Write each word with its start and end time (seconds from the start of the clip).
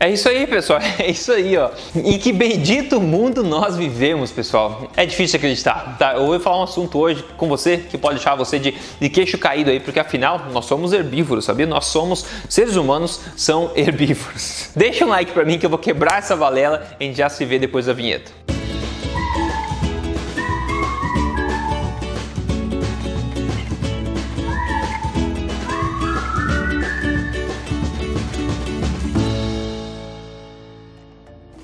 É 0.00 0.08
isso 0.10 0.28
aí, 0.28 0.46
pessoal. 0.46 0.78
É 0.98 1.10
isso 1.10 1.32
aí, 1.32 1.56
ó. 1.56 1.70
Em 1.94 2.18
que 2.18 2.32
bendito 2.32 3.00
mundo 3.00 3.42
nós 3.42 3.76
vivemos, 3.76 4.30
pessoal. 4.30 4.90
É 4.96 5.06
difícil 5.06 5.36
acreditar. 5.36 5.96
Tá? 5.98 6.14
Eu 6.14 6.26
vou 6.26 6.38
falar 6.40 6.60
um 6.60 6.62
assunto 6.64 6.98
hoje 6.98 7.24
com 7.36 7.48
você 7.48 7.78
que 7.78 7.96
pode 7.96 8.16
deixar 8.16 8.34
você 8.34 8.58
de, 8.58 8.74
de 9.00 9.08
queixo 9.08 9.38
caído 9.38 9.70
aí, 9.70 9.80
porque 9.80 9.98
afinal 9.98 10.46
nós 10.52 10.66
somos 10.66 10.92
herbívoros, 10.92 11.44
sabia? 11.44 11.66
Nós 11.66 11.86
somos 11.86 12.26
seres 12.48 12.76
humanos, 12.76 13.20
são 13.36 13.70
herbívoros. 13.76 14.70
Deixa 14.74 15.04
um 15.04 15.08
like 15.08 15.32
pra 15.32 15.44
mim 15.44 15.58
que 15.58 15.66
eu 15.66 15.70
vou 15.70 15.78
quebrar 15.78 16.18
essa 16.18 16.36
valela 16.36 16.86
e 16.98 17.04
a 17.04 17.06
gente 17.06 17.16
já 17.16 17.28
se 17.28 17.44
vê 17.44 17.58
depois 17.58 17.86
da 17.86 17.92
vinheta. 17.92 18.57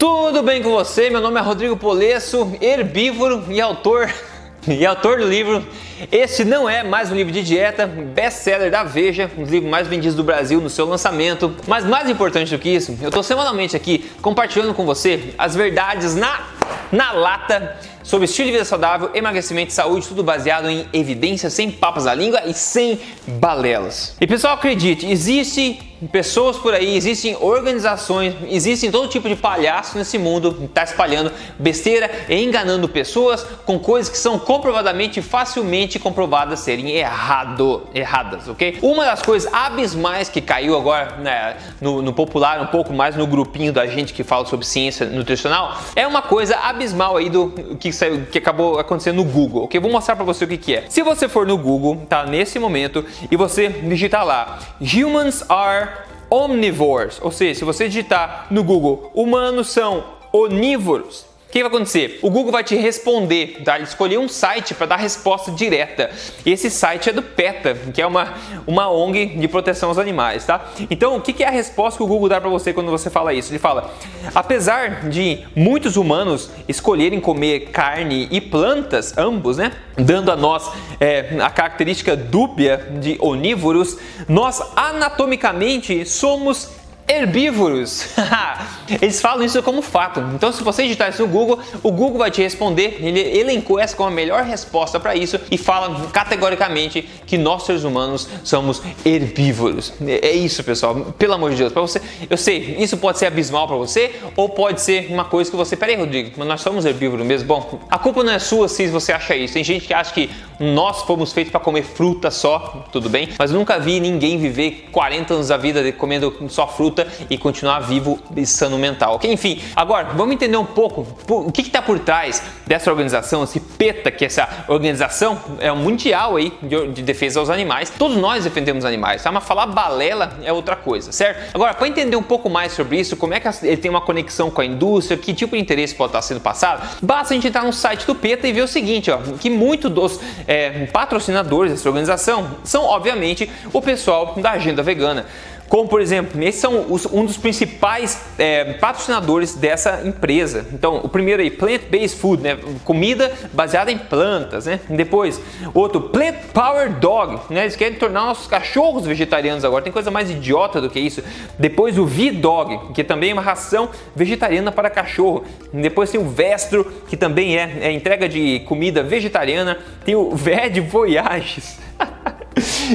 Tudo 0.07 0.43
bem 0.43 0.63
com 0.63 0.71
você? 0.71 1.08
Meu 1.08 1.22
nome 1.22 1.40
é 1.40 1.43
Rodrigo 1.43 1.79
Polesso, 1.79 2.53
herbívoro 2.61 3.43
e 3.49 3.58
autor 3.58 4.13
e 4.68 4.85
autor 4.85 5.17
do 5.17 5.27
livro 5.27 5.67
Esse 6.13 6.44
não 6.44 6.68
é 6.68 6.82
mais 6.82 7.11
um 7.11 7.14
livro 7.14 7.32
de 7.32 7.43
dieta, 7.43 7.86
best-seller 7.86 8.71
da 8.71 8.85
Veja, 8.85 9.30
um 9.35 9.44
dos 9.44 9.50
livros 9.50 9.71
mais 9.71 9.89
vendidos 9.89 10.14
do 10.14 10.22
Brasil 10.22 10.61
no 10.61 10.68
seu 10.68 10.85
lançamento. 10.85 11.57
Mas 11.67 11.86
mais 11.86 12.07
importante 12.11 12.54
do 12.54 12.61
que 12.61 12.68
isso, 12.68 12.94
eu 13.00 13.08
estou 13.08 13.22
semanalmente 13.22 13.75
aqui 13.75 14.04
compartilhando 14.21 14.75
com 14.75 14.85
você 14.85 15.32
as 15.39 15.57
verdades 15.57 16.14
na 16.14 16.49
na 16.93 17.13
lata 17.13 17.77
sobre 18.02 18.27
estilo 18.27 18.46
de 18.46 18.52
vida 18.52 18.64
saudável, 18.64 19.11
emagrecimento 19.14 19.71
e 19.71 19.75
saúde, 19.75 20.07
tudo 20.07 20.22
baseado 20.22 20.68
em 20.68 20.86
evidências, 20.93 21.52
sem 21.52 21.71
papas 21.71 22.05
na 22.05 22.14
língua 22.14 22.43
e 22.46 22.52
sem 22.52 23.00
balelas. 23.27 24.16
E 24.21 24.27
pessoal, 24.27 24.55
acredite, 24.55 25.11
existe 25.11 25.80
pessoas 26.11 26.57
por 26.57 26.75
aí, 26.75 26.96
existem 26.96 27.36
organizações, 27.40 28.35
existem 28.49 28.90
todo 28.90 29.08
tipo 29.08 29.29
de 29.29 29.36
palhaço 29.36 29.96
nesse 29.96 30.18
mundo 30.18 30.64
está 30.64 30.82
espalhando 30.82 31.32
besteira 31.58 32.10
e 32.28 32.42
enganando 32.42 32.88
pessoas 32.88 33.44
com 33.64 33.78
coisas 33.78 34.10
que 34.10 34.19
são 34.19 34.38
comprovadamente 34.38 35.22
facilmente 35.22 35.98
comprovadas 35.98 36.60
serem 36.60 36.91
errado, 36.91 37.82
erradas, 37.94 38.48
ok? 38.48 38.78
Uma 38.82 39.05
das 39.05 39.22
coisas 39.22 39.52
abismais 39.52 40.28
que 40.28 40.41
caiu 40.41 40.77
agora 40.77 41.16
né, 41.16 41.56
no, 41.80 42.02
no, 42.02 42.12
popular, 42.12 42.60
um 42.60 42.66
pouco 42.66 42.92
mais 42.92 43.16
no 43.16 43.27
grupinho 43.27 43.72
da 43.72 43.86
gente 43.86 44.12
que 44.12 44.25
fala 44.25 44.47
sobre 44.47 44.66
ciência 44.66 45.06
nutricional, 45.06 45.77
é 45.94 46.06
uma 46.06 46.22
coisa 46.22 46.56
abismal 46.56 47.16
aí 47.16 47.30
do 47.30 47.50
que, 47.78 47.92
saiu, 47.92 48.27
que 48.27 48.38
acabou 48.38 48.78
acontecendo 48.78 49.16
no 49.16 49.25
Google, 49.25 49.64
ok? 49.64 49.80
Vou 49.80 49.91
mostrar 49.91 50.16
para 50.16 50.25
você 50.25 50.44
o 50.44 50.48
que, 50.48 50.56
que 50.56 50.75
é. 50.75 50.84
Se 50.88 51.02
você 51.02 51.28
for 51.28 51.47
no 51.47 51.56
Google, 51.56 52.05
tá 52.08 52.25
nesse 52.25 52.58
momento, 52.58 53.05
e 53.30 53.36
você 53.36 53.69
digitar 53.69 54.25
lá, 54.25 54.58
humans 54.80 55.44
are 55.48 55.88
omnivores, 56.34 57.20
ou 57.22 57.30
seja, 57.30 57.60
se 57.60 57.64
você 57.64 57.86
digitar 57.86 58.48
no 58.50 58.64
Google, 58.64 59.10
humanos 59.14 59.68
são 59.68 60.02
onívoros, 60.32 61.24
que 61.55 61.69
vai 61.69 61.69
acontecer? 61.69 62.19
O 62.20 62.30
Google 62.30 62.50
vai 62.50 62.64
te 62.64 62.74
responder, 62.74 63.62
tá? 63.64 63.78
escolher 63.78 64.19
um 64.19 64.28
site 64.28 64.74
para 64.74 64.86
dar 64.86 64.97
resposta 64.97 65.52
direta. 65.52 66.10
E 66.44 66.50
esse 66.50 66.69
site 66.69 67.10
é 67.10 67.12
do 67.12 67.22
PETA, 67.22 67.77
que 67.94 68.02
é 68.02 68.06
uma, 68.06 68.34
uma 68.66 68.91
ONG 68.91 69.27
de 69.27 69.47
proteção 69.47 69.88
aos 69.88 69.98
animais, 69.98 70.44
tá? 70.44 70.72
Então, 70.91 71.16
o 71.16 71.20
que, 71.20 71.32
que 71.32 71.44
é 71.44 71.48
a 71.48 71.52
resposta 71.52 71.97
que 71.97 72.02
o 72.02 72.08
Google 72.08 72.28
dá 72.28 72.41
para 72.41 72.50
você 72.50 72.72
quando 72.72 72.91
você 72.91 73.08
fala 73.08 73.32
isso? 73.32 73.52
Ele 73.52 73.60
fala: 73.60 73.94
apesar 74.34 75.08
de 75.08 75.44
muitos 75.55 75.97
humanos 75.97 76.50
escolherem 76.66 77.20
comer 77.20 77.70
carne 77.70 78.27
e 78.32 78.41
plantas, 78.41 79.16
ambos, 79.16 79.56
né? 79.56 79.70
Dando 79.97 80.32
a 80.32 80.36
nós 80.36 80.72
é, 80.98 81.36
a 81.41 81.50
característica 81.50 82.16
dúbia 82.16 82.88
de 83.00 83.16
onívoros, 83.20 83.97
nós 84.28 84.60
anatomicamente 84.75 86.05
somos 86.05 86.83
herbívoros. 87.06 88.08
Eles 89.00 89.20
falam 89.20 89.44
isso 89.44 89.62
como 89.62 89.83
fato. 89.83 90.20
Então, 90.34 90.52
se 90.52 90.62
você 90.62 90.83
digitar 90.84 91.10
isso 91.10 91.22
no 91.22 91.28
Google, 91.28 91.58
o 91.83 91.92
Google 91.92 92.19
vai 92.19 92.30
te 92.30 92.42
responder. 92.42 92.98
Ele 93.00 93.20
elencou 93.38 93.78
essa 93.78 93.97
como 93.97 94.08
a 94.08 94.12
melhor 94.12 94.42
resposta 94.44 94.98
para 94.98 95.14
isso 95.14 95.38
e 95.50 95.58
fala 95.58 96.09
categoricamente 96.10 97.09
que 97.26 97.37
nós 97.37 97.65
seres 97.65 97.84
humanos 97.84 98.28
somos 98.42 98.82
herbívoros. 99.04 99.92
É 100.06 100.32
isso, 100.32 100.62
pessoal. 100.65 101.15
Pelo 101.19 101.34
amor 101.34 101.50
de 101.50 101.56
Deus, 101.56 101.72
para 101.72 101.82
você, 101.82 102.00
eu 102.28 102.37
sei, 102.37 102.76
isso 102.78 102.97
pode 102.97 103.19
ser 103.19 103.26
abismal 103.26 103.66
para 103.66 103.76
você 103.76 104.15
ou 104.36 104.48
pode 104.48 104.81
ser 104.81 105.09
uma 105.10 105.25
coisa 105.25 105.50
que 105.50 105.56
você, 105.56 105.76
peraí, 105.76 105.97
Rodrigo, 105.97 106.32
mas 106.36 106.48
nós 106.48 106.60
somos 106.60 106.84
herbívoros 106.84 107.26
mesmo. 107.26 107.47
Bom, 107.47 107.81
a 107.91 107.98
culpa 107.98 108.22
não 108.22 108.32
é 108.32 108.38
sua 108.38 108.69
se 108.69 108.86
você 108.88 109.12
acha 109.12 109.36
isso. 109.36 109.54
Tem 109.54 109.65
gente 109.65 109.86
que 109.86 109.94
acha 109.94 110.12
que 110.12 110.31
nós 110.59 111.03
fomos 111.03 111.32
feitos 111.32 111.50
para 111.50 111.60
comer 111.60 111.82
fruta 111.82 112.31
só, 112.31 112.86
tudo 112.92 113.09
bem? 113.09 113.28
Mas 113.38 113.50
eu 113.50 113.59
nunca 113.59 113.78
vi 113.78 114.00
ninguém 114.00 114.38
viver 114.38 114.88
40 114.92 115.34
anos 115.34 115.48
da 115.48 115.56
vida 115.56 115.92
comendo 115.92 116.34
só 116.48 116.66
fruta 116.66 116.94
e 117.28 117.38
continuar 117.38 117.81
vivo 117.81 118.19
e 118.37 118.47
sano 118.47 118.78
mental. 118.78 119.15
Ok? 119.15 119.32
Enfim, 119.32 119.60
agora 119.75 120.09
vamos 120.15 120.34
entender 120.34 120.56
um 120.56 120.65
pouco 120.65 121.06
o 121.28 121.53
que 121.53 121.62
está 121.62 121.82
por 121.82 121.99
trás 121.99 122.43
dessa 122.66 122.91
organização, 122.91 123.44
esse 123.44 123.60
PETA, 123.60 124.10
que 124.10 124.25
essa 124.25 124.49
organização 124.69 125.41
é 125.59 125.71
mundial 125.72 126.37
aí 126.37 126.53
de, 126.62 126.88
de 126.88 127.03
defesa 127.03 127.41
aos 127.41 127.50
animais. 127.50 127.91
Todos 127.91 128.16
nós 128.16 128.44
defendemos 128.44 128.84
animais, 128.84 129.22
tá? 129.22 129.33
Mas 129.33 129.44
falar 129.44 129.66
balela 129.66 130.38
é 130.43 130.53
outra 130.53 130.77
coisa, 130.77 131.12
certo? 131.12 131.54
Agora, 131.54 131.75
para 131.75 131.88
entender 131.88 132.16
um 132.16 132.22
pouco 132.22 132.49
mais 132.49 132.72
sobre 132.72 132.99
isso, 132.99 133.16
como 133.16 133.34
é 133.34 133.41
que 133.41 133.49
ele 133.62 133.77
tem 133.77 133.91
uma 133.91 134.00
conexão 134.00 134.50
com 134.50 134.60
a 134.60 134.65
indústria, 134.65 135.16
que 135.16 135.34
tipo 135.34 135.56
de 135.56 135.62
interesse 135.62 135.94
pode 135.94 136.10
estar 136.10 136.22
sendo 136.22 136.41
passado, 136.41 136.87
basta 137.03 137.33
a 137.33 137.37
gente 137.37 137.49
entrar 137.49 137.65
no 137.65 137.72
site 137.72 138.06
do 138.06 138.15
PETA 138.15 138.47
e 138.49 138.53
ver 138.53 138.62
o 138.62 138.69
seguinte, 138.69 139.10
ó, 139.10 139.19
que 139.38 139.50
muitos 139.50 139.91
dos 139.91 140.21
é, 140.47 140.87
patrocinadores 140.87 141.72
dessa 141.72 141.88
organização 141.88 142.50
são, 142.62 142.84
obviamente, 142.84 143.50
o 143.72 143.81
pessoal 143.81 144.34
da 144.37 144.53
agenda 144.53 144.83
vegana. 144.83 145.27
Como 145.69 145.88
por 145.88 146.00
exemplo, 146.00 146.42
esses 146.42 146.60
são 146.60 146.86
os, 146.91 147.06
um 147.06 147.25
dos 147.25 147.36
principais 147.36 148.20
é, 148.38 148.75
patrocinadores 148.75 149.54
dessa 149.54 150.02
empresa. 150.04 150.66
Então, 150.72 151.00
o 151.02 151.08
primeiro 151.08 151.42
aí, 151.42 151.50
plant-based 151.50 152.19
food, 152.19 152.42
né? 152.42 152.58
comida 152.84 153.32
baseada 153.52 153.91
em 153.91 153.98
plantas, 153.98 154.66
né? 154.66 154.80
Depois, 154.88 155.41
outro, 155.72 156.00
plant 156.00 156.36
power 156.53 156.92
dog, 156.98 157.41
né? 157.50 157.62
Eles 157.62 157.76
querem 157.76 157.98
tornar 157.98 158.26
nossos 158.26 158.47
cachorros 158.47 159.06
vegetarianos 159.06 159.64
agora. 159.64 159.82
Tem 159.82 159.92
coisa 159.92 160.10
mais 160.10 160.30
idiota 160.30 160.80
do 160.80 160.91
que 160.91 161.00
isso. 161.00 161.22
Depois, 161.58 161.98
o 161.98 162.04
V-dog, 162.04 162.92
que 162.92 163.03
também 163.03 163.30
é 163.30 163.32
uma 163.32 163.42
ração 163.42 163.88
vegetariana 164.14 164.70
para 164.70 164.91
cachorro. 164.91 165.44
Depois 165.72 166.10
tem 166.10 166.20
o 166.20 166.28
Vestro, 166.28 166.84
que 167.08 167.16
também 167.16 167.56
é, 167.58 167.78
é 167.80 167.92
entrega 167.92 168.28
de 168.28 168.60
comida 168.60 169.03
vegetariana. 169.03 169.78
Tem 170.04 170.14
o 170.14 170.34
Ved 170.34 170.80
Voyages. 170.80 171.78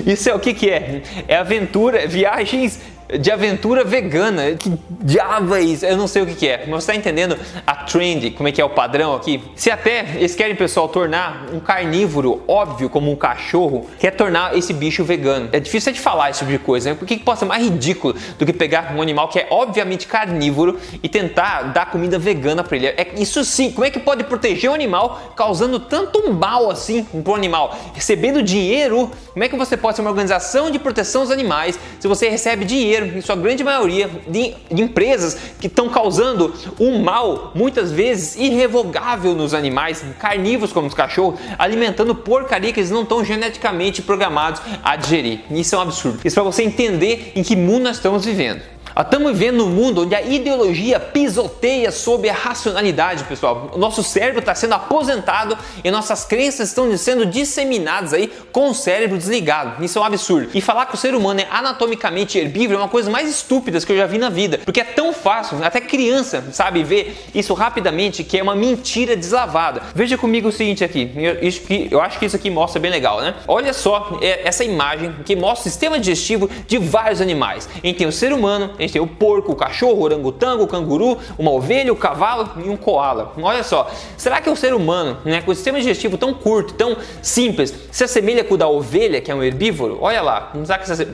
Isso 0.06 0.30
é 0.30 0.34
o 0.34 0.40
que, 0.40 0.54
que 0.54 0.70
é? 0.70 1.02
É 1.28 1.36
aventura, 1.36 2.08
viagens 2.08 2.80
de 3.18 3.32
aventura 3.32 3.84
vegana. 3.84 4.52
Que 4.52 4.72
diabo 4.90 5.56
é 5.56 5.62
isso? 5.62 5.86
Eu 5.86 5.98
não 5.98 6.08
sei 6.08 6.22
o 6.22 6.26
que, 6.26 6.36
que 6.36 6.48
é. 6.48 6.66
Mas 6.68 6.84
você 6.84 6.92
está 6.92 6.96
entendendo 6.96 7.38
a 7.66 7.76
trend, 7.76 8.32
como 8.32 8.48
é 8.48 8.52
que 8.52 8.62
é 8.62 8.66
o 8.66 8.70
padrão 8.70 9.16
aqui? 9.16 9.42
Se 9.56 9.72
até 9.72 10.06
eles 10.16 10.36
querem, 10.36 10.56
pessoal, 10.56 10.88
tornar 10.88 11.48
um 11.52 11.60
carnívoro 11.60 12.44
óbvio 12.48 12.90
como 12.90 13.12
um 13.12 13.16
cachorro, 13.16 13.88
quer 14.00 14.12
tornar 14.12 14.56
esse 14.56 14.74
bicho 14.74 15.04
vegano. 15.04 15.50
É 15.52 15.60
difícil 15.60 15.92
de 15.92 16.00
falar 16.00 16.30
esse 16.30 16.40
tipo 16.40 16.52
de 16.52 16.60
coisa, 16.60 16.92
né? 16.92 16.96
Por 16.96 17.08
que, 17.08 17.18
que 17.18 17.24
pode 17.24 17.40
ser 17.40 17.46
mais 17.46 17.64
ridículo 17.64 18.16
do 18.38 18.46
que 18.46 18.54
pegar 18.54 18.94
um 18.96 19.02
animal 19.02 19.28
que 19.28 19.40
é 19.40 19.48
obviamente 19.50 20.06
carnívoro 20.06 20.78
e 21.02 21.10
tentar 21.10 21.64
dar 21.74 21.90
comida 21.90 22.20
vegana 22.20 22.64
para 22.64 22.76
ele? 22.76 22.88
É, 22.88 23.14
isso 23.18 23.44
sim, 23.44 23.72
como 23.72 23.86
é 23.86 23.90
que 23.90 24.00
pode 24.00 24.24
proteger 24.24 24.70
o 24.70 24.74
animal 24.74 25.34
causando 25.36 25.80
tanto 25.80 26.32
mal 26.32 26.70
assim 26.70 27.04
para 27.04 27.32
o 27.32 27.36
animal? 27.36 27.76
Recebendo 27.94 28.44
dinheiro, 28.44 29.10
como 29.34 29.44
é 29.44 29.50
que 29.50 29.56
você 29.56 29.76
pode 29.76 29.96
ser 29.96 30.02
uma 30.02 30.12
organização 30.12 30.70
de 30.70 30.78
proteção 30.78 31.22
aos 31.22 31.32
animais 31.32 31.80
se 32.00 32.08
você 32.08 32.30
recebe 32.30 32.66
dinheiro? 32.66 32.99
Em 33.06 33.22
sua 33.22 33.36
grande 33.36 33.64
maioria, 33.64 34.10
de, 34.28 34.54
de 34.72 34.82
empresas 34.82 35.38
que 35.60 35.68
estão 35.68 35.90
causando 35.90 36.54
um 36.80 37.02
mal, 37.02 37.52
muitas 37.56 37.92
vezes 37.92 38.36
irrevogável 38.36 39.36
nos 39.36 39.54
animais, 39.54 40.04
carnívoros 40.20 40.74
como 40.74 40.88
os 40.88 40.94
cachorros, 40.94 41.40
alimentando 41.58 42.14
porcaria 42.16 42.72
que 42.72 42.80
eles 42.80 42.92
não 42.92 43.04
estão 43.04 43.24
geneticamente 43.24 44.02
programados 44.02 44.62
a 44.84 44.96
digerir. 44.96 45.42
Isso 45.52 45.76
é 45.76 45.78
um 45.78 45.82
absurdo. 45.82 46.20
Isso 46.24 46.40
é 46.40 46.42
para 46.42 46.52
você 46.52 46.64
entender 46.64 47.34
em 47.36 47.44
que 47.44 47.56
mundo 47.56 47.84
nós 47.84 47.98
estamos 47.98 48.26
vivendo. 48.26 48.62
Estamos 49.02 49.32
vivendo 49.32 49.58
num 49.58 49.70
mundo 49.70 50.02
onde 50.02 50.14
a 50.14 50.22
ideologia 50.22 51.00
pisoteia 51.00 51.92
sobre 51.92 52.30
a 52.30 52.34
racionalidade, 52.34 53.24
pessoal. 53.24 53.72
O 53.74 53.78
nosso 53.78 54.04
cérebro 54.04 54.40
está 54.40 54.54
sendo 54.54 54.74
aposentado 54.74 55.58
e 55.84 55.90
nossas 55.90 56.26
crenças 56.26 56.70
estão 56.70 56.96
sendo 56.98 57.26
disseminadas 57.26 58.14
aí 58.14 58.32
com 58.52 58.70
o 58.70 58.74
cérebro 58.74 59.18
desligado. 59.18 59.84
Isso 59.84 59.98
é 59.98 60.02
um 60.02 60.06
absurdo. 60.06 60.50
E 60.54 60.62
falar 60.62 60.86
que 60.86 60.96
o 60.96 60.98
ser 60.98 61.16
humano 61.16 61.40
é 61.40 61.48
anatomicamente 61.50 62.38
herbívoro 62.38 62.80
é 62.80 62.82
uma 62.82 62.90
coisa 62.90 63.10
mais 63.10 63.30
estúpida 63.30 63.80
que 63.80 63.92
eu 63.92 63.98
já 63.98 64.06
vi 64.06 64.18
na 64.18 64.30
vida, 64.30 64.60
porque 64.66 64.82
é 64.82 64.84
tão 64.84 65.14
fácil, 65.14 65.58
até 65.64 65.80
criança 65.80 66.44
sabe 66.52 66.84
ver 66.84 67.16
isso 67.34 67.54
rapidamente 67.54 68.24
que 68.24 68.38
é 68.38 68.44
uma 68.44 68.56
mentira 68.56 69.16
deslavada. 69.16 69.82
Veja 69.96 70.18
comigo 70.18 70.50
o 70.50 70.52
seguinte 70.52 70.84
aqui, 70.84 71.12
eu, 71.16 71.42
isso 71.42 71.62
que, 71.62 71.88
eu 71.90 72.02
acho 72.02 72.20
que 72.20 72.26
isso 72.26 72.36
aqui 72.36 72.50
mostra 72.50 72.80
bem 72.80 72.92
legal, 72.92 73.22
né? 73.22 73.36
Olha 73.48 73.74
só 73.74 74.20
é, 74.22 74.48
essa 74.48 74.64
imagem 74.64 75.16
que 75.26 75.36
mostra 75.36 75.62
o 75.62 75.72
sistema 75.72 76.00
digestivo 76.00 76.50
de 76.68 76.78
vários 76.78 77.22
animais. 77.22 77.70
A 77.82 77.88
gente 77.88 77.98
tem 77.98 78.08
o 78.08 78.12
ser 78.12 78.34
humano, 78.34 78.72
a 78.78 78.82
tem 78.92 79.02
o 79.02 79.08
porco, 79.08 79.52
o 79.52 79.56
cachorro, 79.56 80.00
o 80.00 80.02
orangotango, 80.02 80.64
o 80.64 80.68
canguru, 80.68 81.18
uma 81.38 81.52
ovelha, 81.52 81.92
o 81.92 81.96
cavalo 81.96 82.50
e 82.64 82.70
um 82.70 82.78
koala. 82.78 83.34
Olha 83.42 83.64
só, 83.64 83.90
será 84.18 84.42
que 84.42 84.50
o 84.50 84.56
ser 84.56 84.74
humano, 84.74 85.18
né, 85.26 85.42
com 85.42 85.52
o 85.52 85.56
sistema 85.56 85.78
digestivo 85.78 86.18
tão 86.18 86.34
curto, 86.34 86.74
tão 86.74 86.98
simples, 87.22 87.74
se 87.92 88.04
assemelha 88.04 88.44
com 88.44 88.56
o 88.56 88.58
da 88.58 88.68
ovelha, 88.68 89.22
que 89.22 89.32
é 89.32 89.36
um 89.36 89.44
herbívoro? 89.44 89.98
Olha 90.02 90.22
lá, 90.22 90.52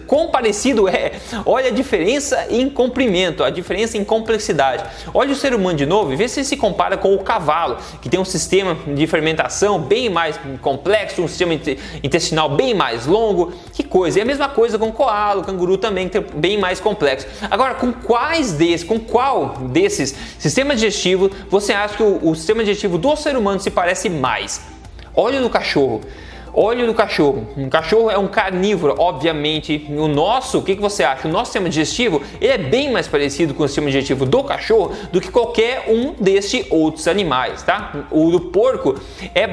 quão 0.07 0.27
parecido 0.27 0.87
é? 0.87 1.13
Olha 1.45 1.67
a 1.67 1.71
diferença 1.71 2.47
em 2.49 2.69
comprimento, 2.69 3.43
a 3.43 3.49
diferença 3.49 3.97
em 3.97 4.03
complexidade. 4.03 4.83
Olha 5.13 5.31
o 5.31 5.35
ser 5.35 5.53
humano 5.53 5.77
de 5.77 5.85
novo 5.85 6.13
e 6.13 6.15
vê 6.15 6.27
se 6.27 6.39
ele 6.39 6.45
se 6.45 6.57
compara 6.57 6.97
com 6.97 7.13
o 7.13 7.19
cavalo, 7.23 7.77
que 8.01 8.09
tem 8.09 8.19
um 8.19 8.25
sistema 8.25 8.77
de 8.87 9.07
fermentação 9.07 9.79
bem 9.79 10.09
mais 10.09 10.39
complexo, 10.61 11.21
um 11.21 11.27
sistema 11.27 11.53
intestinal 12.03 12.49
bem 12.49 12.73
mais 12.73 13.05
longo. 13.05 13.53
Que 13.73 13.83
coisa! 13.83 14.19
E 14.19 14.21
a 14.21 14.25
mesma 14.25 14.49
coisa 14.49 14.77
com 14.77 14.87
o 14.87 14.93
koala, 14.93 15.41
o 15.41 15.43
canguru 15.43 15.77
também, 15.77 16.09
que 16.09 16.17
é 16.17 16.21
bem 16.21 16.57
mais 16.57 16.79
complexo. 16.79 17.27
Agora, 17.55 17.75
com 17.75 17.93
quais 17.93 18.51
desses, 18.51 18.85
com 18.85 18.99
qual 18.99 19.59
desses 19.71 20.13
sistemas 20.37 20.77
digestivos 20.77 21.31
você 21.49 21.71
acha 21.71 21.95
que 21.95 22.03
o, 22.03 22.19
o 22.21 22.35
sistema 22.35 22.61
digestivo 22.65 22.97
do 22.97 23.15
ser 23.15 23.37
humano 23.37 23.61
se 23.61 23.71
parece 23.71 24.09
mais? 24.09 24.59
Olha 25.15 25.39
no 25.39 25.49
cachorro. 25.49 26.01
Olho 26.57 26.87
do 26.87 26.93
cachorro. 26.93 27.45
Um 27.57 27.67
cachorro 27.67 28.09
é 28.09 28.17
um 28.17 28.27
carnívoro, 28.27 28.95
obviamente. 28.97 29.85
O 29.89 30.07
nosso, 30.07 30.59
o 30.59 30.61
que, 30.61 30.75
que 30.75 30.81
você 30.81 31.03
acha? 31.03 31.27
O 31.27 31.31
nosso 31.31 31.47
sistema 31.47 31.67
digestivo 31.67 32.21
ele 32.39 32.53
é 32.53 32.57
bem 32.57 32.91
mais 32.91 33.09
parecido 33.09 33.53
com 33.53 33.63
o 33.63 33.67
sistema 33.67 33.87
digestivo 33.87 34.25
do 34.25 34.41
cachorro 34.41 34.93
do 35.11 35.19
que 35.19 35.29
qualquer 35.29 35.85
um 35.89 36.13
destes 36.13 36.65
outros 36.69 37.09
animais, 37.09 37.61
tá? 37.61 38.07
O 38.09 38.31
do 38.31 38.39
porco 38.39 38.95
é, 39.33 39.49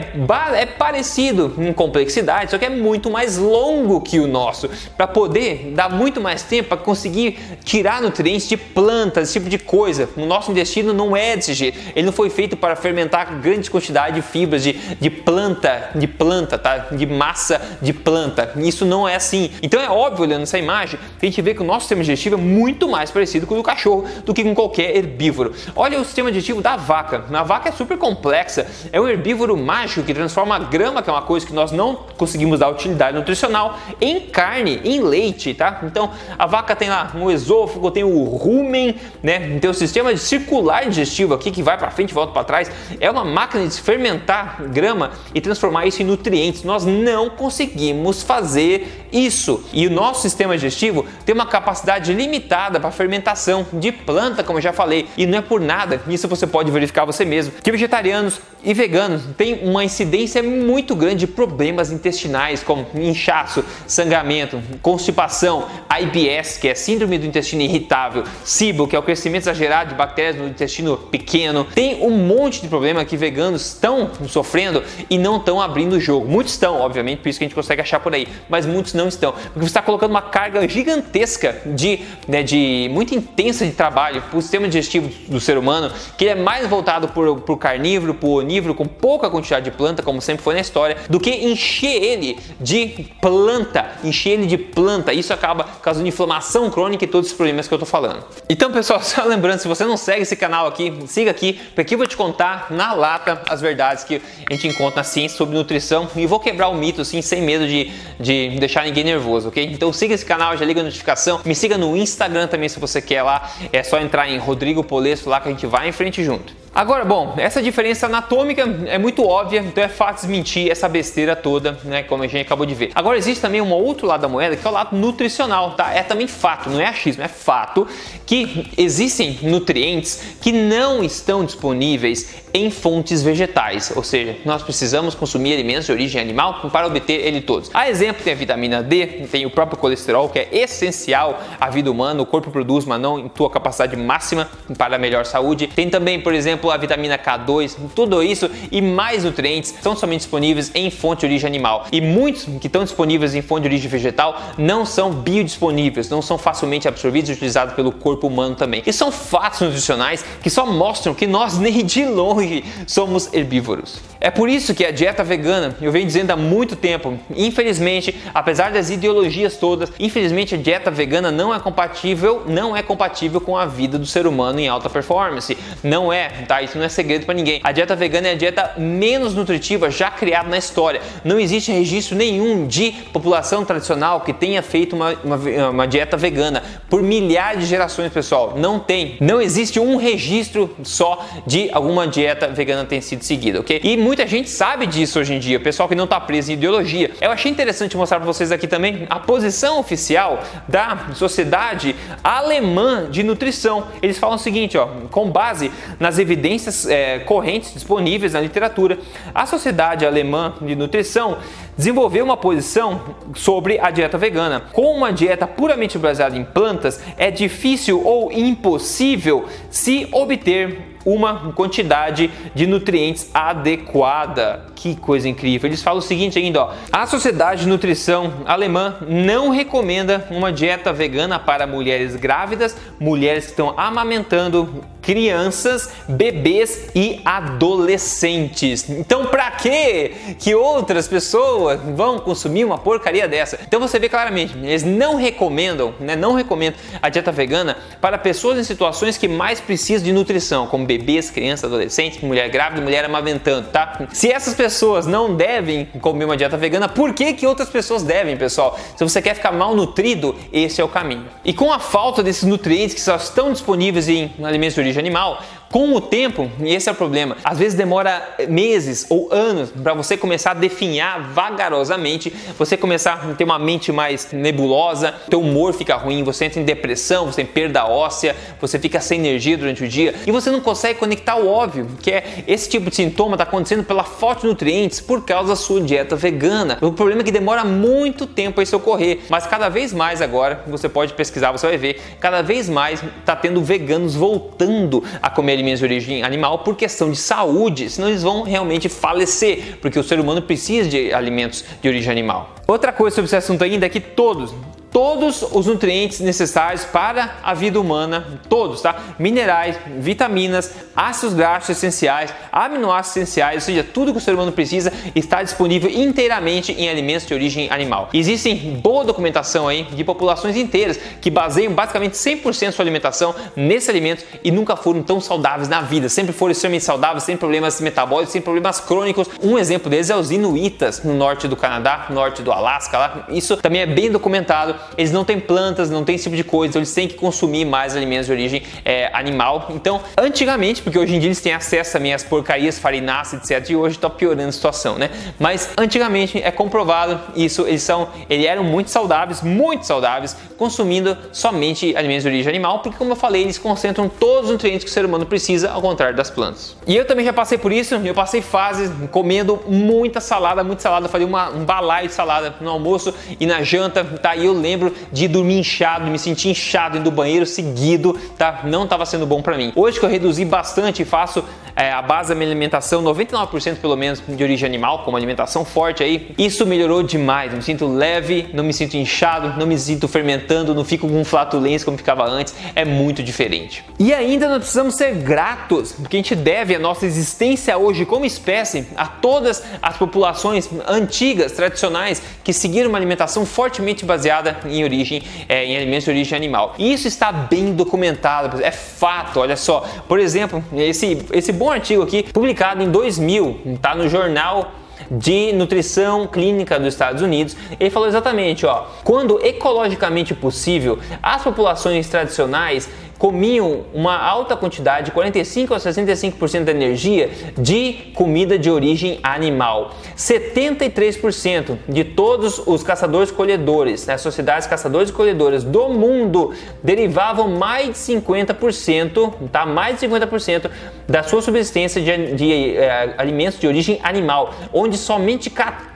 é 0.55 0.67
parecido 0.67 1.53
em 1.59 1.73
complexidade, 1.73 2.53
só 2.53 2.59
que 2.59 2.67
é 2.67 2.71
muito 2.71 3.11
mais 3.11 3.37
longo 3.37 4.01
que 4.01 4.21
o 4.21 4.29
nosso, 4.29 4.71
para 4.97 5.09
poder 5.09 5.73
dar 5.75 5.91
muito 5.91 6.21
mais 6.21 6.45
tempo 6.45 6.69
para 6.69 6.77
conseguir 6.77 7.37
tirar 7.65 8.01
nutrientes 8.01 8.49
de 8.49 8.57
plantas, 8.57 9.25
esse 9.25 9.33
tipo 9.33 9.51
de 9.51 9.59
coisa. 9.59 10.09
O 10.17 10.25
nosso 10.25 10.53
intestino 10.53 10.93
não 10.93 11.17
é 11.17 11.35
desse 11.35 11.53
jeito. 11.53 11.79
Ele 11.97 12.07
não 12.07 12.13
foi 12.13 12.31
feito 12.31 12.57
para 12.57 12.77
fermentar 12.77 13.41
grandes 13.41 13.69
quantidades 13.69 14.15
de 14.15 14.23
fibras 14.23 14.63
de, 14.63 14.73
de 14.73 15.11
planta, 15.11 15.91
de 15.97 16.07
planta, 16.07 16.57
tá? 16.57 16.92
De 16.93 17.07
massa 17.07 17.61
de 17.81 17.93
planta. 17.93 18.53
Isso 18.57 18.85
não 18.85 19.09
é 19.09 19.17
assim. 19.17 19.51
Então 19.63 19.81
é 19.81 19.91
óbvio, 19.91 20.25
olhando 20.25 20.43
essa 20.43 20.59
imagem, 20.59 20.99
que 21.19 21.27
a 21.27 21.29
gente 21.29 21.43
vê 21.43 21.55
que 21.55 21.63
o 21.63 21.65
nosso 21.65 21.81
sistema 21.81 22.03
digestivo 22.03 22.37
é 22.37 22.39
muito 22.39 22.89
mais 22.89 23.11
parecido 23.11 23.47
com 23.47 23.55
o 23.55 23.63
do 23.63 23.63
cachorro 23.63 24.05
do 24.25 24.35
que 24.35 24.43
com 24.43 24.55
qualquer 24.55 24.97
herbívoro. 24.97 25.55
Olha 25.75 26.01
o 26.01 26.05
sistema 26.05 26.31
digestivo 26.31 26.61
da 26.61 26.77
vaca. 26.77 27.25
A 27.33 27.43
vaca 27.43 27.69
é 27.69 27.73
super 27.73 27.97
complexa, 27.97 28.67
é 28.93 29.01
um 29.01 29.09
herbívoro 29.09 29.57
mágico 29.57 30.03
que 30.03 30.13
transforma 30.13 30.57
a 30.57 30.59
grama, 30.59 31.03
que 31.03 31.09
é 31.09 31.13
uma 31.13 31.23
coisa 31.23 31.47
que 31.47 31.53
nós 31.53 31.71
não 31.71 31.95
conseguimos 32.17 32.59
dar 32.59 32.69
utilidade 32.69 33.17
nutricional, 33.17 33.79
em 34.01 34.21
carne, 34.21 34.81
em 34.85 35.01
leite, 35.01 35.55
tá? 35.55 35.81
Então 35.85 36.11
a 36.39 36.47
vaca 36.47 36.75
tem 36.75 36.89
lá 36.89 37.13
um 37.15 37.31
esôfago, 37.31 37.91
tem 37.91 38.05
o 38.05 38.25
rumen, 38.25 38.97
né? 39.23 39.59
Tem 39.59 39.71
o 39.71 39.75
sistema 39.75 40.15
circular 40.17 40.89
digestivo 40.89 41.35
aqui 41.35 41.51
que 41.51 41.63
vai 41.63 41.79
para 41.79 41.91
frente 41.91 42.11
e 42.11 42.15
volta 42.15 42.33
para 42.33 42.45
trás. 42.45 42.71
É 43.01 43.11
uma 43.11 43.25
máquina 43.25 43.67
de 43.67 43.81
fermentar 43.81 44.63
grama 44.69 45.13
e 45.35 45.41
transformar 45.41 45.87
isso 45.87 46.03
em 46.03 46.05
nutrientes. 46.05 46.65
Nós 46.65 46.82
nós 46.83 46.87
não 46.87 47.31
conseguimos 47.31 48.23
fazer 48.23 49.07
isso. 49.13 49.65
E 49.73 49.87
o 49.87 49.91
nosso 49.91 50.23
sistema 50.23 50.55
digestivo 50.55 51.05
tem 51.25 51.35
uma 51.35 51.47
capacidade 51.47 52.13
limitada 52.13 52.81
para 52.81 52.91
fermentação 52.91 53.67
de 53.73 53.93
planta, 53.93 54.43
como 54.43 54.59
eu 54.59 54.63
já 54.63 54.73
falei, 54.73 55.09
e 55.17 55.27
não 55.27 55.39
é 55.39 55.43
por 55.43 55.61
nada, 55.61 56.01
isso 56.09 56.27
você 56.29 56.47
pode 56.47 56.71
verificar 56.71 57.05
você 57.05 57.25
mesmo, 57.25 57.53
que 57.63 57.71
vegetarianos 57.71 58.41
e 58.65 58.73
veganos 58.73 59.23
têm 59.37 59.61
uma 59.63 59.85
incidência 59.85 60.43
muito 60.43 60.95
grande 60.95 61.21
de 61.21 61.27
problemas 61.27 61.91
intestinais, 61.91 62.63
como 62.63 62.87
inchaço, 62.95 63.65
sangramento, 63.87 64.63
constipação, 64.81 65.67
IBS, 66.01 66.59
que 66.59 66.69
é 66.69 66.75
síndrome 66.75 67.19
do 67.19 67.27
intestino 67.27 67.63
irritável, 67.63 68.25
SIBO, 68.45 68.87
que 68.87 68.97
é 68.97 68.99
o 68.99 69.03
crescimento 69.03 69.43
exagerado 69.43 69.91
de 69.91 69.97
bactérias 69.97 70.37
no 70.37 70.49
intestino 70.49 70.97
pequeno. 70.97 71.67
Tem 71.75 72.03
um 72.03 72.11
monte 72.11 72.63
de 72.63 72.69
problema 72.69 73.05
que 73.05 73.17
veganos 73.17 73.67
estão 73.67 74.11
sofrendo 74.29 74.83
e 75.11 75.19
não 75.19 75.37
estão 75.37 75.61
abrindo 75.61 75.95
o 75.95 76.01
jogo. 76.01 76.27
Muitos 76.29 76.53
estão, 76.73 76.81
obviamente, 76.81 77.21
por 77.21 77.29
isso 77.29 77.39
que 77.39 77.45
a 77.45 77.49
gente 77.49 77.55
consegue 77.55 77.83
achar 77.83 78.01
por 78.01 78.15
aí, 78.15 78.27
mas 78.49 78.65
muitos 78.65 78.95
não 78.95 79.09
estão, 79.09 79.33
porque 79.33 79.61
você 79.61 79.67
está 79.67 79.83
colocando 79.83 80.11
uma 80.11 80.23
carga 80.23 80.67
gigantesca 80.67 81.61
de, 81.67 82.01
né, 82.27 82.43
de 82.43 82.89
muito 82.91 83.15
intensa 83.15 83.67
de 83.67 83.73
trabalho 83.73 84.23
para 84.23 84.39
o 84.39 84.43
sistema 84.43 84.67
digestivo 84.67 85.11
do 85.29 85.39
ser 85.39 85.59
humano, 85.59 85.93
que 86.17 86.29
é 86.29 86.35
mais 86.35 86.67
voltado 86.67 87.09
para 87.09 87.31
o 87.31 87.57
carnívoro, 87.57 88.15
para 88.15 88.29
o 88.29 88.33
onívoro, 88.39 88.75
com 88.75 88.87
pouca 88.87 89.29
quantidade 89.29 89.65
de 89.65 89.71
planta, 89.71 90.03
como 90.03 90.21
sempre 90.21 90.43
foi 90.43 90.55
na 90.55 90.61
história, 90.61 90.97
do 91.09 91.21
que 91.21 91.31
encher 91.31 92.03
ele 92.03 92.39
de 92.61 93.07
planta, 93.21 93.93
encher 94.03 94.31
ele 94.31 94.47
de 94.47 94.57
planta. 94.57 95.13
Isso 95.13 95.33
acaba 95.33 95.65
causando 95.83 96.07
inflamação 96.07 96.71
crônica 96.71 97.05
e 97.05 97.09
todos 97.09 97.31
os 97.31 97.37
problemas 97.37 97.69
que 97.69 97.75
eu 97.75 97.77
estou 97.77 97.89
falando. 97.89 98.25
Então, 98.49 98.73
pessoal, 98.73 99.01
só 99.03 99.25
lembrando, 99.25 99.59
se 99.59 99.69
você 99.69 99.85
não 99.85 99.97
segue 99.97 100.23
esse 100.23 100.37
canal 100.37 100.67
aqui, 100.67 100.93
siga 101.07 101.31
aqui, 101.31 101.61
porque 101.75 101.95
eu 101.95 101.99
vou 101.99 102.07
te 102.07 102.17
contar 102.17 102.69
na 102.71 102.93
lata 102.93 103.43
as 103.49 103.61
verdades 103.61 104.05
que 104.05 104.23
a 104.49 104.55
gente 104.55 104.69
encontra 104.69 104.97
na 104.97 105.05
ciência 105.05 105.37
sobre 105.37 105.57
nutrição 105.57 106.09
e 106.15 106.27
vou 106.27 106.39
quebrar 106.39 106.62
o 106.69 106.75
mito 106.75 107.01
assim, 107.01 107.21
sem 107.23 107.43
medo 107.43 107.67
de, 107.67 107.91
de 108.19 108.57
deixar 108.59 108.85
ninguém 108.85 109.05
nervoso, 109.05 109.49
ok? 109.49 109.65
Então 109.73 109.93
siga 109.93 110.15
esse 110.15 110.25
canal, 110.25 110.57
já 110.57 110.65
liga 110.65 110.81
a 110.81 110.85
notificação, 110.85 111.41
me 111.45 111.55
siga 111.55 111.77
no 111.77 111.97
Instagram 111.97 112.47
também 112.47 112.69
se 112.69 112.79
você 112.79 113.01
quer 113.01 113.23
lá, 113.23 113.51
é 113.73 113.83
só 113.83 113.99
entrar 113.99 114.29
em 114.29 114.39
Rodrigo 114.39 114.83
Polesso 114.85 115.29
lá 115.29 115.41
que 115.41 115.49
a 115.49 115.51
gente 115.53 115.67
vai 115.67 115.89
em 115.89 115.93
frente 115.93 116.23
junto. 116.25 116.62
Agora, 116.75 117.05
bom, 117.05 117.35
essa 117.37 117.61
diferença 117.61 118.07
anatômica 118.07 118.63
é 118.87 118.97
muito 118.97 119.27
óbvia, 119.27 119.61
então 119.61 119.85
é 119.85 119.89
fácil 119.89 120.27
desmentir 120.27 120.71
essa 120.71 120.89
besteira 120.89 121.37
toda, 121.37 121.79
né, 121.85 122.03
como 122.03 122.23
a 122.23 122.27
gente 122.27 122.47
acabou 122.47 122.65
de 122.65 122.75
ver. 122.75 122.91
Agora 122.95 123.19
existe 123.19 123.43
também 123.43 123.61
um 123.61 123.71
outro 123.71 124.07
lado 124.07 124.23
da 124.23 124.29
moeda, 124.29 124.57
que 124.57 124.67
é 124.67 124.71
o 124.71 124.73
lado 124.73 124.97
nutricional, 124.97 125.73
tá? 125.73 125.93
É 125.93 126.03
também 126.03 126.27
fato, 126.27 126.71
não 126.71 126.81
é 126.81 126.87
achismo, 126.87 127.23
é 127.23 127.29
fato 127.29 127.87
que 128.25 128.71
existem 128.79 129.39
nutrientes 129.43 130.37
que 130.41 130.51
não 130.51 131.05
estão 131.05 131.45
disponíveis 131.45 132.43
em 132.55 132.71
fontes 132.71 133.23
vegetais, 133.23 133.93
ou 133.95 134.03
seja, 134.03 134.37
nós 134.45 134.63
precisamos 134.63 135.15
consumir 135.15 135.55
alimentos 135.55 135.87
de 135.87 135.93
origem 135.93 136.21
animal 136.21 136.61
para 136.71 136.87
obter 136.87 137.27
ele 137.27 137.41
todos. 137.41 137.71
A 137.73 137.89
exemplo 137.89 138.23
tem 138.23 138.33
a 138.33 138.37
vitamina 138.37 138.83
D, 138.83 139.07
tem 139.31 139.47
o 139.47 139.51
próprio 139.51 139.79
colesterol 139.79 140.29
que 140.29 140.39
é 140.39 140.49
essencial 140.53 141.41
à 141.59 141.71
vida 141.71 141.91
humana, 141.91 142.23
o 142.23 142.27
corpo 142.27 142.51
produz, 142.51 142.85
mas 142.85 143.01
não 143.01 143.19
em 143.19 143.31
sua 143.35 143.51
capacidade 143.51 143.97
máxima 143.97 144.51
para 144.77 144.99
melhor 144.99 145.25
saúde. 145.25 145.67
Tem 145.67 145.89
também, 145.89 146.21
por 146.21 146.35
exemplo, 146.35 146.62
a 146.71 146.77
vitamina 146.77 147.19
K2, 147.19 147.77
tudo 147.95 148.23
isso 148.23 148.51
e 148.71 148.81
mais 148.81 149.25
nutrientes 149.25 149.75
são 149.81 149.97
somente 149.97 150.21
disponíveis 150.21 150.71
em 150.75 150.91
fonte 150.91 151.21
de 151.21 151.27
origem 151.27 151.47
animal. 151.47 151.87
E 151.93 152.01
muitos 152.01 152.45
que 152.61 152.67
estão 152.67 152.85
disponíveis 152.85 153.35
em 153.35 153.43
fonte 153.43 153.63
de 153.63 153.69
origem 153.69 153.89
vegetal 153.89 154.41
não 154.57 154.85
são 154.85 155.13
biodisponíveis, 155.13 156.09
não 156.09 156.23
são 156.23 156.39
facilmente 156.39 156.89
absorvidos 156.89 157.31
e 157.31 157.33
utilizados 157.33 157.75
pelo 157.75 157.93
corpo 157.93 158.27
humano 158.27 158.55
também. 158.55 158.83
E 158.87 158.93
são 158.93 159.11
fatos 159.11 159.61
nutricionais 159.61 160.25
que 160.43 160.51
só 160.51 160.67
mostram 160.67 161.15
que 161.15 161.27
nós 161.27 161.59
nem 161.63 161.85
de 161.85 162.05
longe 162.05 162.65
somos 162.87 163.33
herbívoros. 163.33 164.01
É 164.21 164.31
por 164.31 164.49
isso 164.49 164.73
que 164.73 164.85
a 164.85 164.93
dieta 164.93 165.25
vegana, 165.25 165.75
eu 165.81 165.91
venho 165.91 166.07
dizendo 166.07 166.31
há 166.31 166.37
muito 166.37 166.77
tempo, 166.77 167.19
infelizmente, 167.35 168.15
apesar 168.33 168.71
das 168.71 168.89
ideologias 168.89 169.57
todas, 169.57 169.93
infelizmente 169.99 170.55
a 170.55 170.59
dieta 170.59 170.91
vegana 170.91 171.33
não 171.33 171.53
é 171.53 171.59
compatível, 171.59 172.45
não 172.47 172.77
é 172.77 172.83
compatível 172.83 173.41
com 173.41 173.57
a 173.57 173.67
vida 173.67 173.99
do 173.99 174.07
ser 174.07 174.27
humano 174.27 174.61
em 174.61 174.69
alta 174.69 174.89
performance. 174.89 175.59
Não 175.83 176.13
é, 176.13 176.29
tá? 176.53 176.61
Isso 176.61 176.77
não 176.77 176.85
é 176.85 176.89
segredo 176.89 177.25
para 177.25 177.35
ninguém. 177.35 177.61
A 177.65 177.73
dieta 177.73 177.97
vegana 177.97 178.29
é 178.29 178.33
a 178.33 178.35
dieta 178.35 178.73
menos 178.77 179.35
nutritiva 179.35 179.91
já 179.91 180.11
criada 180.11 180.51
na 180.51 180.59
história. 180.59 181.01
Não 181.25 181.41
existe 181.41 181.73
registro 181.73 182.15
nenhum 182.15 182.67
de 182.67 182.93
população 183.11 183.65
tradicional 183.65 184.21
que 184.21 184.35
tenha 184.35 184.61
feito 184.61 184.95
uma, 184.95 185.15
uma, 185.25 185.37
uma 185.71 185.87
dieta 185.87 186.15
vegana 186.15 186.63
por 186.91 187.03
milhares 187.03 187.63
de 187.63 187.67
gerações, 187.67 188.13
pessoal. 188.13 188.55
Não 188.57 188.79
tem. 188.79 189.17
Não 189.19 189.41
existe 189.41 189.81
um 189.81 189.97
registro 189.97 190.77
só 190.83 191.25
de 191.47 191.71
alguma 191.73 192.07
dieta 192.07 192.49
vegana 192.49 192.85
ter 192.85 193.01
sido 193.01 193.23
seguida, 193.25 193.61
ok? 193.61 193.81
E 193.83 193.97
muita 193.97 194.27
gente 194.27 194.51
sabe 194.51 194.87
disso 194.87 195.19
hoje 195.19 195.35
em 195.35 195.39
dia, 195.39 195.59
pessoal 195.59 195.89
que 195.89 195.95
não 195.95 196.05
está 196.05 196.21
preso 196.21 196.51
em 196.51 196.55
ideologia. 196.55 197.13
Eu 197.21 197.31
achei 197.31 197.51
interessante 197.51 197.97
mostrar 197.97 198.19
para 198.19 198.27
vocês 198.27 198.53
aqui 198.53 198.67
também 198.67 199.07
a 199.09 199.19
posição 199.19 199.79
oficial 199.79 200.43
da 200.69 201.07
Sociedade 201.15 201.97
Alemã 202.23 203.09
de 203.11 203.23
Nutrição. 203.23 203.87
Eles 204.03 204.19
falam 204.19 204.37
o 204.37 204.39
seguinte, 204.39 204.77
ó, 204.77 204.87
com 205.11 205.31
base 205.31 205.73
nas 205.99 206.19
evidências 206.19 206.42
é, 206.89 207.19
correntes 207.21 207.73
disponíveis 207.75 208.33
na 208.33 208.41
literatura, 208.41 208.99
a 209.35 209.47
Sociedade 209.47 210.07
Alemã 210.07 210.55
de 210.61 210.75
Nutrição 210.75 211.39
desenvolveu 211.77 212.25
uma 212.25 212.37
posição 212.37 213.01
sobre 213.35 213.79
a 213.79 213.91
dieta 213.91 214.19
vegana. 214.19 214.61
Com 214.73 214.95
uma 214.95 215.13
dieta 215.13 215.47
puramente 215.47 215.99
baseada 215.99 216.37
em 216.37 216.45
plantas, 216.45 217.01
é 217.17 217.31
difícil 217.31 218.05
ou 218.05 218.31
impossível 218.33 219.47
se 219.71 220.09
obter 220.13 220.93
uma 221.05 221.53
quantidade 221.53 222.31
de 222.55 222.67
nutrientes 222.67 223.31
adequada. 223.35 224.67
Que 224.75 224.97
coisa 224.97 225.29
incrível. 225.29 225.69
Eles 225.69 225.83
falam 225.83 225.99
o 225.99 226.03
seguinte 226.03 226.39
ainda, 226.39 226.63
ó. 226.63 226.73
A 226.93 227.07
Sociedade 227.07 227.63
de 227.63 227.69
Nutrição 227.69 228.33
Alemã 228.47 228.97
não 229.09 229.51
recomenda 229.51 230.27
uma 230.31 230.53
dieta 230.53 230.93
vegana 230.93 231.39
para 231.39 231.67
mulheres 231.67 232.17
grávidas, 232.17 232.77
mulheres 232.99 233.45
que 233.45 233.51
estão 233.51 233.75
amamentando 233.77 234.85
crianças, 235.03 235.91
bebês 236.09 236.89
e 236.95 237.21
adolescentes. 237.25 238.89
Então, 238.89 239.27
para 239.27 239.51
que 239.51 240.13
que 240.39 240.55
outras 240.55 241.09
pessoas 241.09 241.81
vão 241.95 242.21
consumir 242.21 242.65
uma 242.65 242.79
porcaria 242.79 243.27
dessa? 243.27 243.59
Então 243.67 243.81
você 243.81 243.99
vê 243.99 244.09
claramente, 244.09 244.57
eles 244.57 244.85
não 244.85 245.17
recomendam, 245.17 245.93
né, 245.99 246.15
não 246.15 246.33
recomendam 246.35 246.79
a 247.03 247.09
dieta 247.09 247.33
vegana 247.33 247.77
para 248.01 248.17
pessoas 248.17 248.59
em 248.59 248.65
situações 248.65 249.19
que 249.19 249.27
mais 249.27 249.61
precisam 249.61 250.05
de 250.05 250.13
nutrição, 250.13 250.67
como 250.69 250.87
bebês, 250.87 251.31
crianças, 251.31 251.65
adolescentes, 251.65 252.23
mulher 252.23 252.49
grávida, 252.49 252.81
mulher 252.81 253.05
amamentando, 253.05 253.69
tá? 253.69 254.07
Se 254.13 254.31
essas 254.31 254.55
pessoas 254.55 255.07
não 255.07 255.35
devem 255.35 255.87
comer 256.01 256.25
uma 256.25 256.37
dieta 256.37 256.57
vegana, 256.57 256.89
por 256.89 257.13
que 257.13 257.33
que 257.33 257.47
outras 257.47 257.69
pessoas 257.69 258.03
devem, 258.03 258.37
pessoal? 258.37 258.79
Se 258.97 259.03
você 259.03 259.21
quer 259.21 259.35
ficar 259.35 259.51
mal 259.51 259.75
nutrido, 259.75 260.37
esse 260.53 260.81
é 260.81 260.85
o 260.85 260.89
caminho. 260.89 261.27
E 261.45 261.53
com 261.53 261.73
a 261.73 261.81
falta 261.81 262.23
desses 262.23 262.45
nutrientes 262.45 262.95
que 262.95 263.01
só 263.01 263.17
estão 263.17 263.53
disponíveis 263.53 264.09
em 264.09 264.33
alimentos 264.43 264.75
de 264.75 264.92
origem 264.93 265.01
animal, 265.01 265.43
com 265.73 265.95
o 265.95 266.01
tempo, 266.03 266.51
e 266.61 266.75
esse 266.75 266.91
é 266.91 266.93
o 266.93 266.95
problema, 266.95 267.39
às 267.43 267.59
vezes 267.59 267.75
demora 267.75 268.37
meses 268.47 269.07
ou 269.09 269.33
anos 269.33 269.71
para 269.71 269.95
você 269.95 270.19
começar 270.19 270.51
a 270.51 270.55
definhar 270.55 271.33
vagarosamente, 271.33 272.31
você 272.59 272.77
começar 272.77 273.15
a 273.15 273.35
ter 273.35 273.45
uma 273.45 273.59
mente 273.59 273.91
mais 273.91 274.29
nebulosa, 274.33 275.15
teu 275.31 275.41
humor 275.41 275.73
fica 275.73 275.97
ruim, 275.97 276.23
você 276.23 276.45
entra 276.45 276.61
em 276.61 276.65
depressão, 276.65 277.25
você 277.25 277.37
tem 277.37 277.47
perda 277.47 277.87
óssea, 277.87 278.37
você 278.61 278.79
fica 278.79 279.01
sem 279.01 279.21
energia 279.21 279.57
durante 279.57 279.83
o 279.83 279.89
dia 279.89 280.15
e 280.27 280.31
você 280.31 280.51
não 280.51 280.61
consegue 280.61 280.99
conectar 280.99 281.37
o 281.37 281.49
óbvio, 281.49 281.89
que 282.03 282.11
é 282.11 282.45
esse 282.47 282.69
tipo 282.69 282.91
de 282.91 282.97
sintoma 282.97 283.35
está 283.35 283.45
acontecendo 283.45 283.83
pela 283.83 284.05
falta 284.05 284.43
de 284.43 284.49
nutrientes 284.49 285.01
por 285.01 285.25
causa 285.25 285.49
da 285.49 285.57
sua 285.57 285.81
dieta 285.81 286.15
vegana. 286.15 286.77
O 286.83 286.93
problema 286.93 287.23
é 287.23 287.25
que 287.25 287.33
demora 287.33 287.65
muito 287.65 288.27
tempo 288.27 288.61
a 288.61 288.63
isso 288.63 288.77
ocorrer, 288.77 289.21
mas 289.31 289.47
cada 289.47 289.71
vez 289.71 289.95
mais 289.95 290.21
agora, 290.21 290.63
você 290.67 290.87
pode 290.87 291.15
pesquisar, 291.15 291.51
você 291.51 291.67
vai 291.67 291.79
ver, 291.79 291.99
cada 292.21 292.43
vez 292.43 292.69
mais 292.69 293.03
está 293.03 293.35
tendo 293.35 293.63
veganos 293.63 294.15
voltando 294.15 295.03
a 295.23 295.31
comer 295.31 295.62
alimentos 295.63 295.79
de 295.79 295.85
origem 295.85 296.23
animal 296.23 296.59
por 296.59 296.77
questão 296.77 297.11
de 297.11 297.17
saúde, 297.17 297.89
senão 297.89 298.09
eles 298.09 298.23
vão 298.23 298.43
realmente 298.43 298.89
falecer, 298.89 299.79
porque 299.81 299.99
o 299.99 300.03
ser 300.03 300.19
humano 300.19 300.43
precisa 300.43 300.89
de 300.89 301.15
alimentos 301.15 301.65
de 301.81 301.89
origem 301.89 302.11
animal. 302.11 302.55
Outra 302.67 302.93
coisa 302.93 303.15
sobre 303.15 303.27
esse 303.27 303.37
assunto 303.37 303.63
ainda 303.63 303.87
é 303.87 303.89
que 303.89 304.01
todos, 304.01 304.53
todos 304.93 305.43
os 305.43 305.67
nutrientes 305.67 306.21
necessários 306.21 306.85
para 306.85 307.37
a 307.43 307.55
vida 307.55 307.81
humana, 307.81 308.27
todos, 308.49 308.83
tá? 308.83 308.97
Minerais, 309.19 309.77
vitaminas, 309.99 310.71
ácidos 310.95 311.35
graxos 311.35 311.71
essenciais, 311.71 312.33
aminoácidos 312.53 313.17
essenciais, 313.17 313.55
ou 313.57 313.61
seja, 313.63 313.83
tudo 313.83 314.13
que 314.13 314.19
o 314.19 314.21
ser 314.21 314.35
humano 314.35 314.53
precisa 314.53 314.93
está 315.15 315.43
disponível 315.43 315.91
inteiramente 315.91 316.73
em 316.73 316.89
alimentos 316.91 317.27
de 317.27 317.33
origem 317.33 317.71
animal. 317.71 318.11
Existe 318.13 318.55
boa 318.55 319.05
documentação 319.05 319.67
aí 319.67 319.85
de 319.85 320.05
populações 320.05 320.57
inteiras 320.57 320.99
que 321.21 321.31
baseiam 321.31 321.73
basicamente 321.73 322.13
100% 322.13 322.73
sua 322.73 322.83
alimentação 322.85 323.35
nesses 323.57 323.89
alimentos 323.89 324.25
e 324.45 324.51
nunca 324.51 324.77
foram 324.77 325.03
tão 325.03 325.21
saudáveis 325.21 325.69
na 325.69 325.81
vida, 325.81 326.09
sempre 326.11 326.33
foram 326.33 326.53
extremamente 326.53 326.85
saudáveis, 326.85 327.25
sem 327.25 327.37
problemas 327.37 327.81
metabólicos, 327.81 328.33
sem 328.33 328.43
problemas 328.43 328.79
crônicos. 328.79 329.29
Um 329.43 329.59
exemplo 329.59 329.89
deles 329.89 330.11
é 330.11 330.17
os 330.17 330.31
inuitas 330.31 331.03
no 331.03 331.15
norte 331.15 331.49
do 331.49 331.57
Canadá, 331.57 332.07
norte 332.11 332.43
do 332.43 332.53
Alasca, 332.53 332.99
lá. 332.99 333.27
Isso 333.31 333.57
também 333.57 333.81
é 333.81 333.87
bem 333.87 334.11
documentado 334.11 334.82
eles 334.97 335.13
não 335.13 335.25
têm 335.25 335.39
plantas, 335.39 335.91
não 335.91 336.05
tem 336.05 336.15
esse 336.15 336.25
tipo 336.25 336.37
de 336.37 336.45
coisa, 336.45 336.71
então 336.71 336.81
eles 336.81 336.93
têm 336.93 337.09
que 337.09 337.15
consumir 337.15 337.65
mais 337.65 337.97
alimentos 337.97 338.27
de 338.27 338.33
origem 338.33 338.63
é, 338.85 339.11
animal. 339.13 339.69
Então, 339.71 340.01
antigamente, 340.17 340.83
porque 340.83 340.99
hoje 340.99 341.15
em 341.15 341.19
dia 341.19 341.29
eles 341.29 341.41
têm 341.41 341.53
acesso 341.53 341.93
também 341.93 342.13
às 342.13 342.23
porcarias 342.23 342.79
farináceas, 342.79 343.51
etc, 343.51 343.71
e 343.71 343.77
hoje 343.77 343.97
está 343.97 344.11
piorando 344.11 344.49
a 344.49 344.53
situação, 344.53 344.97
né? 344.99 345.11
Mas 345.39 345.71
antigamente 345.77 346.41
é 346.43 346.51
comprovado 346.51 347.21
isso, 347.37 347.67
eles 347.67 347.83
são, 347.83 348.09
eles 348.29 348.47
eram 348.47 348.65
muito 348.65 348.91
saudáveis, 348.91 349.43
muito 349.43 349.87
saudáveis, 349.87 350.37
consumindo 350.57 351.17
somente 351.33 351.97
alimentos 351.97 352.23
de 352.23 352.29
origem 352.29 352.51
animal, 352.51 352.81
porque 352.81 352.97
como 352.97 353.13
eu 353.13 353.17
falei, 353.17 353.43
eles 353.43 353.59
concentram 353.59 354.09
todos 354.09 354.47
os 354.47 354.53
nutrientes 354.53 354.85
que 354.85 354.91
o 354.91 354.93
ser 354.93 355.05
humano 355.05 355.27
precisa, 355.27 355.71
ao 355.71 355.81
contrário 355.81 356.17
das 356.17 356.31
plantas. 356.31 356.77
E 356.87 356.97
eu 356.97 357.05
também 357.05 357.25
já 357.25 357.33
passei 357.33 357.59
por 357.59 357.73
isso, 357.73 357.95
eu 357.95 358.15
passei 358.15 358.43
fases 358.43 358.91
comendo 359.11 359.61
muita 359.67 360.21
salada, 360.21 360.63
muita 360.65 360.83
salada, 360.83 361.09
fazia 361.09 361.27
uma, 361.27 361.51
um 361.51 361.65
balaio 361.65 362.09
de 362.09 362.15
salada 362.15 362.55
no 362.61 362.71
almoço 362.71 363.15
e 363.39 363.47
na 363.47 363.63
janta, 363.63 364.05
tá? 364.05 364.37
E 364.37 364.47
eu 364.47 364.53
lembro 364.53 364.72
lembro 364.73 364.95
de 365.13 365.29
dormir 365.29 365.59
inchado, 365.59 366.11
me 366.11 366.19
sentir 366.19 366.49
inchado 366.49 366.97
indo 366.97 367.05
do 367.05 367.11
banheiro 367.11 367.45
seguido, 367.45 368.19
tá? 368.39 368.61
Não 368.65 368.85
estava 368.85 369.05
sendo 369.05 369.27
bom 369.27 369.43
para 369.43 369.57
mim. 369.57 369.73
Hoje 369.77 369.99
que 369.99 370.05
eu 370.05 370.09
reduzi 370.09 370.45
bastante 370.45 371.03
e 371.03 371.05
faço 371.05 371.45
é, 371.77 371.91
a 371.91 372.03
base 372.03 372.31
da 372.31 372.35
minha 372.35 372.49
alimentação, 372.49 373.03
99% 373.03 373.77
pelo 373.77 373.97
menos 373.97 374.23
de 374.27 374.43
origem 374.43 374.67
animal, 374.67 375.01
com 375.01 375.11
uma 375.11 375.19
alimentação 375.19 375.65
forte 375.65 376.03
aí, 376.03 376.35
isso 376.39 376.67
melhorou 376.67 377.03
demais. 377.03 377.53
Eu 377.53 377.59
me 377.59 377.63
sinto 377.63 377.87
leve, 377.87 378.49
não 378.53 378.65
me 378.65 378.73
sinto 378.73 378.97
inchado, 378.97 379.59
não 379.59 379.67
me 379.67 379.79
sinto 379.79 380.09
fermentando, 380.09 380.75
não 380.75 380.85
fico 380.85 381.09
com 381.09 381.25
flatulência 381.25 381.85
como 381.85 381.99
ficava 381.99 382.25
antes. 382.25 382.55
É 382.75 382.85
muito 382.85 383.23
diferente. 383.23 383.85
E 383.99 384.13
ainda 384.13 384.49
nós 384.49 384.59
precisamos 384.59 384.95
ser 384.95 385.15
gratos, 385.17 385.93
porque 385.93 386.17
a 386.17 386.21
gente 386.21 386.35
deve 386.35 386.75
a 386.75 386.79
nossa 386.79 387.05
existência 387.05 387.77
hoje 387.77 388.05
como 388.05 388.25
espécie 388.25 388.87
a 388.97 389.07
todas 389.07 389.63
as 389.83 389.97
populações 389.97 390.69
antigas, 390.87 391.53
tradicionais, 391.53 392.23
que 392.45 392.53
seguiram 392.53 392.89
uma 392.89 392.99
alimentação 392.99 393.45
fortemente 393.45 394.05
baseada 394.05 394.61
em 394.67 394.85
origem, 394.85 395.23
é, 395.49 395.65
em 395.65 395.77
alimentos 395.77 396.05
de 396.05 396.11
origem 396.11 396.37
animal. 396.37 396.75
E 396.79 396.93
isso 396.93 397.09
está 397.09 397.33
bem 397.33 397.75
documentado, 397.75 398.63
é 398.63 398.71
fato. 398.71 399.41
Olha 399.41 399.57
só, 399.57 399.85
por 400.09 400.19
exemplo, 400.19 400.63
esse, 400.75 401.25
esse 401.33 401.53
bom 401.53 401.71
artigo 401.71 402.03
aqui, 402.03 402.23
publicado 402.23 402.83
em 402.83 402.91
2000, 402.91 403.79
tá 403.81 403.95
no 403.95 404.09
jornal 404.09 404.73
de 405.11 405.53
nutrição 405.53 406.27
clínica 406.27 406.79
dos 406.79 406.89
Estados 406.89 407.23
Unidos, 407.23 407.57
ele 407.79 407.91
falou 407.91 408.09
exatamente, 408.09 408.65
ó, 408.65 408.87
quando 409.05 409.45
ecologicamente 409.45 410.35
possível, 410.35 410.99
as 411.23 411.43
populações 411.43 412.09
tradicionais 412.09 412.89
comiam 413.23 413.85
uma 413.95 414.19
alta 414.21 414.57
quantidade, 414.57 415.13
45 415.13 415.73
a 415.75 415.77
65% 415.77 416.65
da 416.65 416.73
energia 416.73 417.31
de 417.57 418.11
comida 418.17 418.59
de 418.59 418.69
origem 418.69 419.21
animal. 419.23 419.93
73% 420.17 421.79
de 421.89 422.03
todos 422.03 422.61
os 422.67 422.83
caçadores-colhedores, 422.83 424.09
né, 424.09 424.19
sociedades 424.19 424.67
caçadores 424.67 425.13
colhedoras 425.13 425.63
do 425.63 425.89
mundo 425.89 426.53
derivavam 426.83 427.47
mais 427.47 427.91
de 427.91 427.95
50%, 427.95 429.33
tá? 429.53 429.65
Mais 429.65 430.01
de 430.01 430.09
50% 430.09 430.69
da 431.07 431.23
sua 431.23 431.41
subsistência 431.41 432.03
de, 432.03 432.35
de 432.35 432.77
é, 432.77 433.15
alimentos 433.19 433.61
de 433.61 433.69
origem 433.69 434.01
animal, 434.03 434.53
onde 434.73 434.99
somente 434.99 435.49
14 435.49 435.92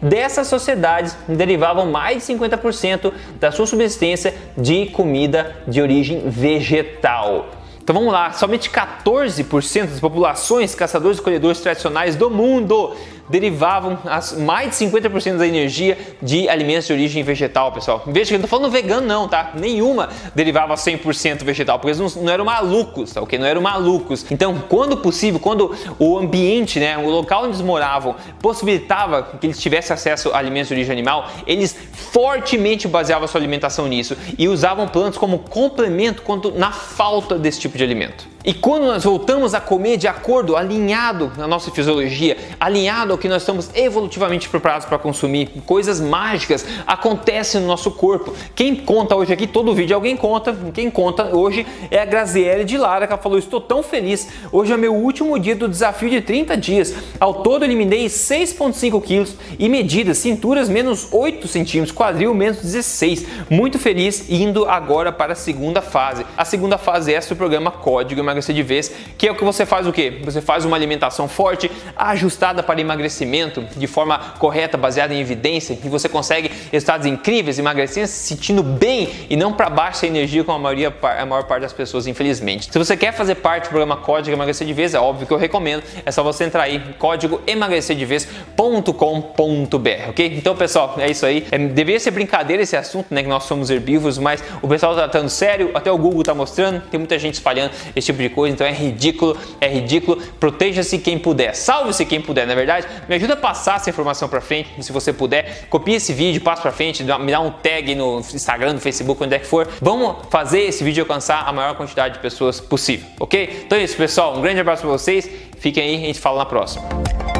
dessas 0.00 0.48
sociedades 0.48 1.16
derivavam 1.28 1.86
mais 1.86 2.26
de 2.26 2.34
50% 2.34 3.12
da 3.38 3.52
sua 3.52 3.66
subsistência 3.66 4.34
de 4.58 4.86
comida 4.86 5.56
de 5.68 5.80
origem 5.80 6.28
vegetal. 6.28 7.46
Então 7.82 7.94
vamos 7.94 8.12
lá, 8.12 8.32
somente 8.32 8.70
14% 8.70 9.86
das 9.86 10.00
populações 10.00 10.74
caçadores 10.74 11.18
e 11.18 11.22
colhedores 11.22 11.60
tradicionais 11.60 12.14
do 12.14 12.30
mundo 12.30 12.96
derivavam 13.32 13.98
as, 14.04 14.34
mais 14.34 14.78
de 14.78 14.84
50% 14.84 15.38
da 15.38 15.46
energia 15.46 15.96
de 16.20 16.50
alimentos 16.50 16.86
de 16.86 16.92
origem 16.92 17.22
vegetal, 17.22 17.72
pessoal. 17.72 18.02
Veja 18.06 18.28
que 18.28 18.34
eu 18.34 18.38
não 18.38 18.44
estou 18.44 18.58
falando 18.58 18.70
vegano 18.70 19.06
não, 19.06 19.26
tá? 19.26 19.52
Nenhuma 19.54 20.10
derivava 20.34 20.74
100% 20.74 21.42
vegetal, 21.42 21.78
porque 21.78 21.98
eles 21.98 22.14
não, 22.14 22.24
não, 22.24 22.30
eram 22.30 22.44
malucos, 22.44 23.10
tá 23.10 23.22
ok? 23.22 23.38
Não 23.38 23.46
eram 23.46 23.62
malucos. 23.62 24.26
Então, 24.30 24.62
quando 24.68 24.98
possível, 24.98 25.40
quando 25.40 25.74
o 25.98 26.18
ambiente, 26.18 26.78
né, 26.78 26.98
o 26.98 27.08
local 27.08 27.44
onde 27.44 27.52
eles 27.52 27.62
moravam, 27.62 28.14
possibilitava 28.42 29.22
que 29.22 29.46
eles 29.46 29.58
tivessem 29.58 29.94
acesso 29.94 30.28
a 30.30 30.36
alimentos 30.36 30.68
de 30.68 30.74
origem 30.74 30.92
animal, 30.92 31.30
eles 31.46 31.74
fortemente 31.94 32.86
baseavam 32.86 33.26
sua 33.26 33.40
alimentação 33.40 33.88
nisso 33.88 34.14
e 34.36 34.46
usavam 34.46 34.86
plantas 34.86 35.16
como 35.16 35.38
complemento 35.38 36.20
quando 36.20 36.52
na 36.52 36.70
falta 36.70 37.38
desse 37.38 37.60
tipo 37.60 37.78
de 37.78 37.84
alimento. 37.84 38.30
E 38.44 38.52
quando 38.52 38.86
nós 38.86 39.04
voltamos 39.04 39.54
a 39.54 39.60
comer 39.60 39.96
de 39.96 40.08
acordo, 40.08 40.56
alinhado 40.56 41.30
na 41.36 41.46
nossa 41.46 41.70
fisiologia, 41.70 42.36
alinhado 42.58 43.12
ao 43.12 43.18
que 43.18 43.28
nós 43.28 43.42
estamos 43.42 43.70
evolutivamente 43.72 44.48
preparados 44.48 44.84
para 44.84 44.98
consumir, 44.98 45.48
coisas 45.64 46.00
mágicas 46.00 46.66
acontecem 46.84 47.60
no 47.60 47.68
nosso 47.68 47.92
corpo. 47.92 48.34
Quem 48.56 48.74
conta 48.74 49.14
hoje 49.14 49.32
aqui, 49.32 49.46
todo 49.46 49.72
vídeo 49.72 49.94
alguém 49.94 50.16
conta, 50.16 50.56
quem 50.74 50.90
conta 50.90 51.36
hoje 51.36 51.64
é 51.88 52.00
a 52.00 52.04
Graziele 52.04 52.64
de 52.64 52.76
Lara, 52.76 53.06
que 53.06 53.12
ela 53.12 53.22
falou: 53.22 53.38
Estou 53.38 53.60
tão 53.60 53.80
feliz, 53.80 54.28
hoje 54.50 54.72
é 54.72 54.76
meu 54.76 54.92
último 54.92 55.38
dia 55.38 55.54
do 55.54 55.68
desafio 55.68 56.10
de 56.10 56.20
30 56.20 56.56
dias. 56.56 56.94
Ao 57.20 57.34
todo, 57.42 57.64
eliminei 57.64 58.06
6,5 58.06 59.00
quilos 59.02 59.36
e 59.56 59.68
medidas, 59.68 60.18
cinturas 60.18 60.68
menos 60.68 61.06
8 61.12 61.46
centímetros, 61.46 61.96
quadril 61.96 62.34
menos 62.34 62.58
16. 62.58 63.24
Muito 63.48 63.78
feliz, 63.78 64.28
indo 64.28 64.64
agora 64.64 65.12
para 65.12 65.34
a 65.34 65.36
segunda 65.36 65.80
fase. 65.80 66.26
A 66.36 66.44
segunda 66.44 66.76
fase 66.76 67.12
é 67.12 67.16
essa 67.16 67.28
do 67.28 67.38
programa 67.38 67.70
Código 67.70 68.31
emagrecer 68.32 68.54
de 68.54 68.62
vez, 68.62 68.92
que 69.16 69.28
é 69.28 69.30
o 69.30 69.34
que 69.34 69.44
você 69.44 69.64
faz 69.64 69.86
o 69.86 69.92
quê? 69.92 70.20
Você 70.24 70.40
faz 70.40 70.64
uma 70.64 70.76
alimentação 70.76 71.28
forte, 71.28 71.70
ajustada 71.96 72.62
para 72.62 72.80
emagrecimento, 72.80 73.62
de 73.76 73.86
forma 73.86 74.18
correta, 74.38 74.76
baseada 74.76 75.14
em 75.14 75.20
evidência, 75.20 75.78
e 75.84 75.88
você 75.88 76.08
consegue 76.08 76.50
resultados 76.72 77.06
incríveis, 77.06 77.58
emagrecendo, 77.58 78.08
se 78.08 78.34
sentindo 78.34 78.62
bem 78.62 79.10
e 79.28 79.36
não 79.36 79.52
para 79.52 79.68
baixo 79.68 80.00
sem 80.00 80.08
energia 80.08 80.42
como 80.42 80.56
a, 80.56 80.60
maioria, 80.60 80.92
a 81.02 81.26
maior 81.26 81.44
parte 81.44 81.62
das 81.62 81.72
pessoas, 81.72 82.06
infelizmente. 82.06 82.72
Se 82.72 82.78
você 82.78 82.96
quer 82.96 83.12
fazer 83.12 83.36
parte 83.36 83.64
do 83.64 83.68
programa 83.68 83.96
Código 83.96 84.34
Emagrecer 84.34 84.66
de 84.66 84.72
Vez, 84.72 84.94
é 84.94 84.98
óbvio 84.98 85.26
que 85.26 85.32
eu 85.32 85.38
recomendo, 85.38 85.82
é 86.04 86.10
só 86.10 86.22
você 86.22 86.44
entrar 86.44 86.62
aí, 86.62 86.80
código 86.98 87.40
emagrecerdevez.com.br, 87.46 90.08
ok? 90.08 90.34
Então, 90.36 90.56
pessoal, 90.56 90.94
é 90.98 91.10
isso 91.10 91.26
aí. 91.26 91.46
É, 91.50 91.58
deveria 91.58 92.00
ser 92.00 92.10
brincadeira 92.10 92.62
esse 92.62 92.76
assunto, 92.76 93.06
né, 93.10 93.22
que 93.22 93.28
nós 93.28 93.44
somos 93.44 93.70
herbívoros, 93.70 94.18
mas 94.18 94.42
o 94.62 94.68
pessoal 94.68 94.94
tá 94.94 95.02
tratando 95.02 95.28
sério, 95.28 95.70
até 95.74 95.92
o 95.92 95.98
Google 95.98 96.22
tá 96.22 96.34
mostrando, 96.34 96.80
tem 96.90 96.98
muita 96.98 97.18
gente 97.18 97.34
espalhando 97.34 97.72
esse 97.94 98.06
tipo 98.06 98.22
de 98.22 98.28
coisa, 98.28 98.54
então 98.54 98.66
é 98.66 98.72
ridículo, 98.72 99.36
é 99.60 99.68
ridículo. 99.68 100.20
Proteja-se 100.40 100.98
quem 100.98 101.18
puder, 101.18 101.54
salve-se 101.54 102.04
quem 102.06 102.20
puder, 102.20 102.46
na 102.46 102.54
verdade. 102.54 102.86
Me 103.08 103.16
ajuda 103.16 103.34
a 103.34 103.36
passar 103.36 103.76
essa 103.76 103.90
informação 103.90 104.28
para 104.28 104.40
frente, 104.40 104.70
se 104.80 104.92
você 104.92 105.12
puder. 105.12 105.66
Copie 105.68 105.94
esse 105.94 106.12
vídeo, 106.12 106.40
passe 106.62 106.68
para 106.68 106.72
frente, 106.72 107.02
me 107.02 107.32
dá 107.32 107.40
um 107.40 107.50
tag 107.50 107.94
no 107.94 108.20
Instagram, 108.20 108.74
no 108.74 108.80
Facebook, 108.80 109.22
onde 109.22 109.34
é 109.34 109.38
que 109.38 109.46
for. 109.46 109.68
Vamos 109.80 110.28
fazer 110.30 110.60
esse 110.60 110.84
vídeo 110.84 111.02
alcançar 111.02 111.46
a 111.46 111.52
maior 111.52 111.74
quantidade 111.74 112.14
de 112.14 112.20
pessoas 112.20 112.60
possível, 112.60 113.06
ok? 113.18 113.64
Então 113.66 113.76
é 113.76 113.82
isso, 113.82 113.96
pessoal. 113.96 114.36
Um 114.36 114.40
grande 114.40 114.60
abraço 114.60 114.82
para 114.82 114.90
vocês. 114.90 115.28
Fiquem 115.58 115.82
aí, 115.82 115.96
a 115.96 116.06
gente 116.06 116.20
fala 116.20 116.38
na 116.38 116.46
próxima. 116.46 117.31